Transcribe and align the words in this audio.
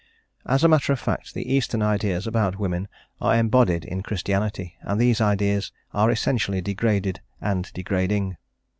As 0.47 0.63
a 0.63 0.67
matter 0.67 0.91
of 0.91 0.99
fact, 0.99 1.35
the 1.35 1.53
Eastern 1.53 1.83
ideas 1.83 2.25
about 2.25 2.57
women 2.57 2.87
are 3.21 3.37
embodied 3.37 3.85
in 3.85 4.01
Christianity, 4.01 4.75
and 4.81 4.99
these 4.99 5.21
ideas 5.21 5.71
are 5.93 6.09
essentially 6.09 6.59
degraded 6.59 7.21
and 7.39 7.71
degrading. 7.75 8.35